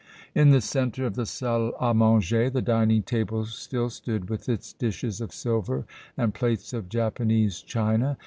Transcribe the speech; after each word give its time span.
In 0.33 0.49
the 0.49 0.61
centre 0.61 1.05
of 1.05 1.13
the 1.13 1.27
salle 1.27 1.73
à 1.79 1.95
manger 1.95 2.49
the 2.49 2.63
dining 2.63 3.03
table 3.03 3.45
still 3.45 3.87
stood 3.91 4.31
with 4.31 4.49
its 4.49 4.73
dishes 4.73 5.21
of 5.21 5.31
silver 5.31 5.85
and 6.17 6.33
plates 6.33 6.73
of 6.73 6.89
Japanese 6.89 7.61
china. 7.61 8.17